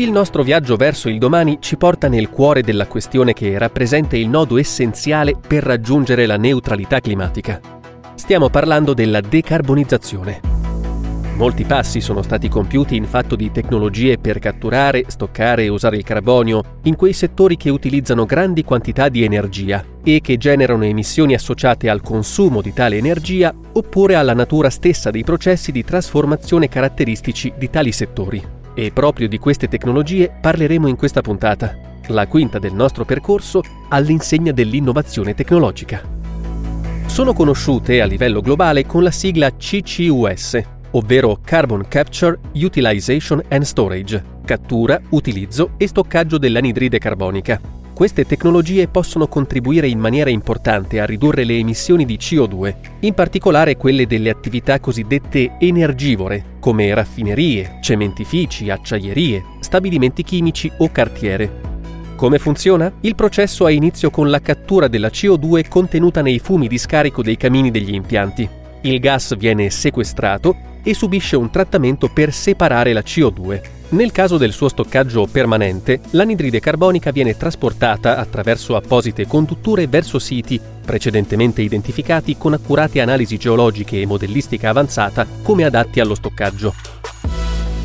[0.00, 4.30] Il nostro viaggio verso il domani ci porta nel cuore della questione che rappresenta il
[4.30, 7.60] nodo essenziale per raggiungere la neutralità climatica.
[8.14, 10.40] Stiamo parlando della decarbonizzazione.
[11.34, 16.02] Molti passi sono stati compiuti in fatto di tecnologie per catturare, stoccare e usare il
[16.02, 21.90] carbonio in quei settori che utilizzano grandi quantità di energia e che generano emissioni associate
[21.90, 27.68] al consumo di tale energia oppure alla natura stessa dei processi di trasformazione caratteristici di
[27.68, 28.59] tali settori.
[28.80, 34.52] E proprio di queste tecnologie parleremo in questa puntata, la quinta del nostro percorso all'insegna
[34.52, 36.00] dell'innovazione tecnologica.
[37.04, 40.62] Sono conosciute a livello globale con la sigla CCUS,
[40.92, 47.60] ovvero Carbon Capture, Utilization and Storage, cattura, utilizzo e stoccaggio dell'anidride carbonica,
[48.00, 53.76] queste tecnologie possono contribuire in maniera importante a ridurre le emissioni di CO2, in particolare
[53.76, 61.60] quelle delle attività cosiddette energivore, come raffinerie, cementifici, acciaierie, stabilimenti chimici o cartiere.
[62.16, 62.90] Come funziona?
[63.02, 67.36] Il processo ha inizio con la cattura della CO2 contenuta nei fumi di scarico dei
[67.36, 68.48] camini degli impianti.
[68.80, 73.79] Il gas viene sequestrato e subisce un trattamento per separare la CO2.
[73.90, 80.60] Nel caso del suo stoccaggio permanente, l'anidride carbonica viene trasportata attraverso apposite condutture verso siti
[80.84, 86.72] precedentemente identificati con accurate analisi geologiche e modellistica avanzata come adatti allo stoccaggio.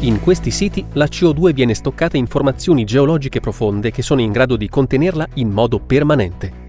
[0.00, 4.56] In questi siti la CO2 viene stoccata in formazioni geologiche profonde che sono in grado
[4.56, 6.65] di contenerla in modo permanente.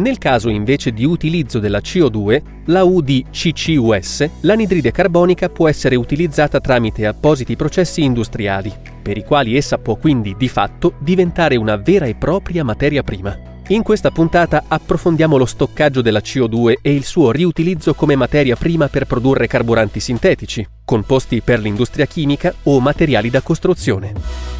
[0.00, 7.04] Nel caso invece di utilizzo della CO2, la UDCCUS, l'anidride carbonica può essere utilizzata tramite
[7.04, 12.14] appositi processi industriali, per i quali essa può quindi di fatto diventare una vera e
[12.14, 13.36] propria materia prima.
[13.68, 18.88] In questa puntata approfondiamo lo stoccaggio della CO2 e il suo riutilizzo come materia prima
[18.88, 24.59] per produrre carburanti sintetici, composti per l'industria chimica o materiali da costruzione.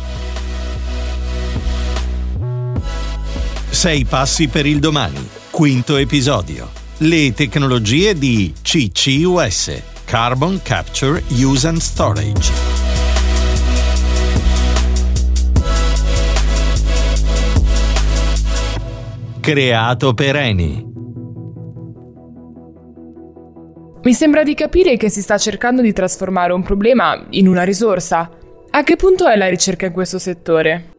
[3.81, 5.27] Sei passi per il domani.
[5.51, 6.69] Quinto episodio.
[6.99, 10.05] Le tecnologie di CCUS.
[10.05, 12.53] Carbon Capture Use and Storage.
[19.41, 20.87] Creato per Eni.
[24.03, 28.31] Mi sembra di capire che si sta cercando di trasformare un problema in una risorsa.
[28.73, 30.90] A che punto è la ricerca in questo settore?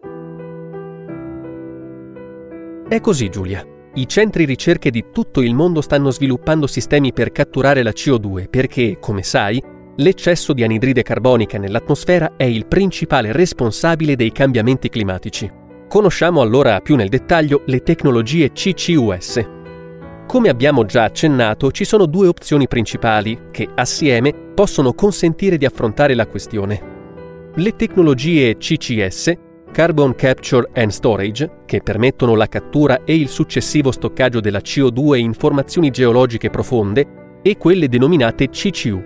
[2.91, 3.65] È così, Giulia.
[3.93, 8.97] I centri ricerche di tutto il mondo stanno sviluppando sistemi per catturare la CO2 perché,
[8.99, 9.63] come sai,
[9.95, 15.49] l'eccesso di anidride carbonica nell'atmosfera è il principale responsabile dei cambiamenti climatici.
[15.87, 19.39] Conosciamo allora più nel dettaglio le tecnologie CCUS.
[20.27, 26.13] Come abbiamo già accennato, ci sono due opzioni principali che, assieme, possono consentire di affrontare
[26.13, 26.81] la questione.
[27.55, 34.41] Le tecnologie CCS Carbon Capture and Storage, che permettono la cattura e il successivo stoccaggio
[34.41, 39.01] della CO2 in formazioni geologiche profonde, e quelle denominate CCU,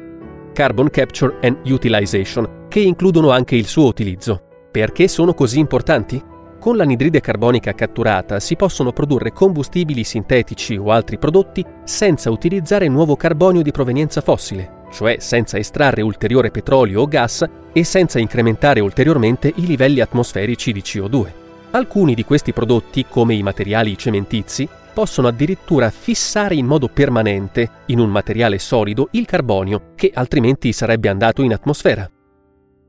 [0.53, 4.41] Carbon Capture and Utilization, che includono anche il suo utilizzo.
[4.71, 6.19] Perché sono così importanti?
[6.59, 13.15] Con l'anidride carbonica catturata si possono produrre combustibili sintetici o altri prodotti senza utilizzare nuovo
[13.15, 19.51] carbonio di provenienza fossile, cioè senza estrarre ulteriore petrolio o gas e senza incrementare ulteriormente
[19.53, 21.25] i livelli atmosferici di CO2.
[21.71, 27.99] Alcuni di questi prodotti, come i materiali cementizi, possono addirittura fissare in modo permanente, in
[27.99, 32.09] un materiale solido, il carbonio, che altrimenti sarebbe andato in atmosfera.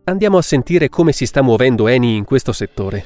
[0.04, 3.04] Andiamo a sentire come si sta muovendo Eni in questo settore.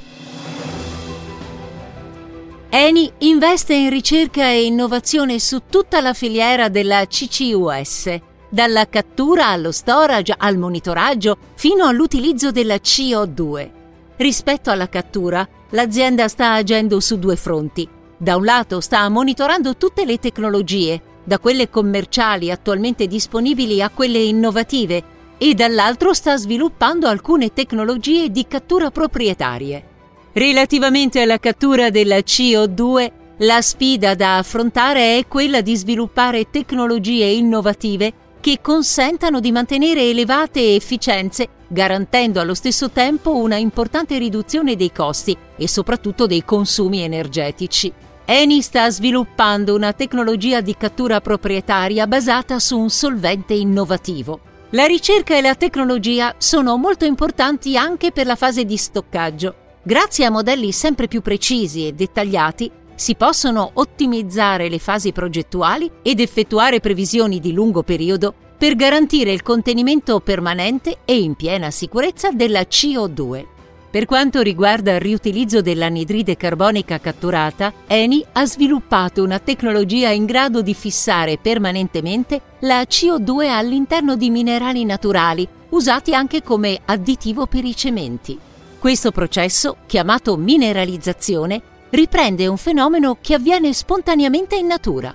[2.68, 9.72] Eni investe in ricerca e innovazione su tutta la filiera della CCUS dalla cattura allo
[9.72, 13.70] storage al monitoraggio fino all'utilizzo della CO2.
[14.16, 17.88] Rispetto alla cattura, l'azienda sta agendo su due fronti.
[18.18, 24.18] Da un lato sta monitorando tutte le tecnologie, da quelle commerciali attualmente disponibili a quelle
[24.18, 29.84] innovative, e dall'altro sta sviluppando alcune tecnologie di cattura proprietarie.
[30.32, 38.12] Relativamente alla cattura della CO2, la sfida da affrontare è quella di sviluppare tecnologie innovative
[38.40, 45.36] che consentano di mantenere elevate efficienze, garantendo allo stesso tempo una importante riduzione dei costi
[45.56, 47.92] e soprattutto dei consumi energetici.
[48.24, 54.40] Eni sta sviluppando una tecnologia di cattura proprietaria basata su un solvente innovativo.
[54.70, 59.54] La ricerca e la tecnologia sono molto importanti anche per la fase di stoccaggio.
[59.82, 66.20] Grazie a modelli sempre più precisi e dettagliati, si possono ottimizzare le fasi progettuali ed
[66.20, 72.60] effettuare previsioni di lungo periodo per garantire il contenimento permanente e in piena sicurezza della
[72.60, 73.46] CO2.
[73.90, 80.60] Per quanto riguarda il riutilizzo dell'anidride carbonica catturata, Eni ha sviluppato una tecnologia in grado
[80.60, 87.74] di fissare permanentemente la CO2 all'interno di minerali naturali, usati anche come additivo per i
[87.74, 88.38] cementi.
[88.78, 95.14] Questo processo, chiamato mineralizzazione, riprende un fenomeno che avviene spontaneamente in natura.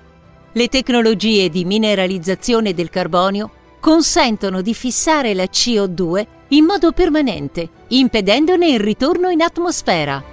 [0.51, 8.67] Le tecnologie di mineralizzazione del carbonio consentono di fissare la CO2 in modo permanente, impedendone
[8.67, 10.23] il ritorno in atmosfera.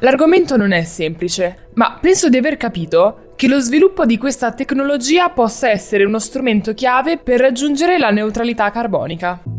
[0.00, 5.30] L'argomento non è semplice, ma penso di aver capito che lo sviluppo di questa tecnologia
[5.30, 9.53] possa essere uno strumento chiave per raggiungere la neutralità carbonica.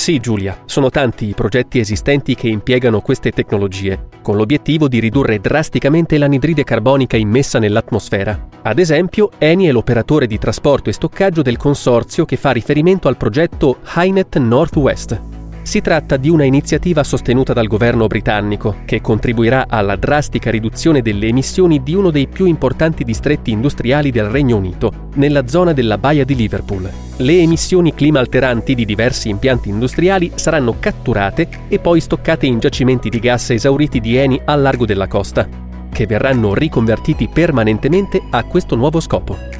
[0.00, 5.40] Sì, Giulia, sono tanti i progetti esistenti che impiegano queste tecnologie, con l'obiettivo di ridurre
[5.40, 8.48] drasticamente l'anidride carbonica immessa nell'atmosfera.
[8.62, 13.18] Ad esempio, Eni è l'operatore di trasporto e stoccaggio del consorzio che fa riferimento al
[13.18, 15.20] progetto HyNet Northwest,
[15.62, 21.26] si tratta di una iniziativa sostenuta dal governo britannico che contribuirà alla drastica riduzione delle
[21.26, 26.24] emissioni di uno dei più importanti distretti industriali del Regno Unito, nella zona della Baia
[26.24, 26.90] di Liverpool.
[27.16, 33.18] Le emissioni climalteranti di diversi impianti industriali saranno catturate e poi stoccate in giacimenti di
[33.20, 35.46] gas esauriti di Eni al largo della costa,
[35.92, 39.59] che verranno riconvertiti permanentemente a questo nuovo scopo.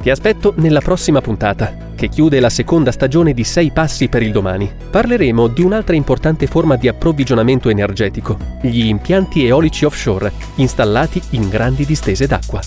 [0.00, 4.30] Ti aspetto nella prossima puntata che chiude la seconda stagione di Sei passi per il
[4.30, 4.70] domani.
[4.90, 11.84] Parleremo di un'altra importante forma di approvvigionamento energetico, gli impianti eolici offshore, installati in grandi
[11.84, 12.60] distese d'acqua.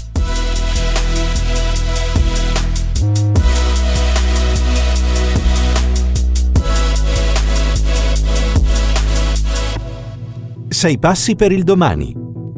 [10.68, 12.13] Sei passi per il domani.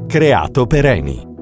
[0.08, 1.33] Creato per Eni.